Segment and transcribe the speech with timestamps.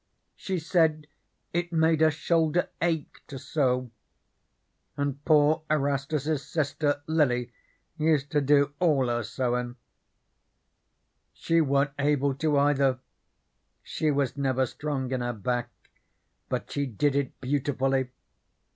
[0.35, 1.05] She said
[1.53, 3.91] it made her shoulder ache to sew,
[4.97, 7.51] and poor Erastus's sister Lily
[7.99, 9.75] used to do all her sewin'.
[11.33, 12.97] She wa'n't able to, either;
[13.83, 15.69] she was never strong in her back,
[16.49, 18.09] but she did it beautifully.